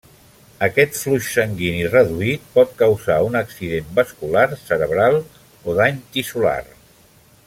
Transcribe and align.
Aquest 0.67 0.95
flux 0.99 1.27
sanguini 1.33 1.83
reduït 1.89 2.47
pot 2.57 2.73
causar 2.81 3.19
un 3.27 3.37
accident 3.43 3.93
vascular 4.01 4.47
cerebral 4.63 5.21
o 5.21 5.77
dany 5.83 6.01
tissular. 6.17 6.61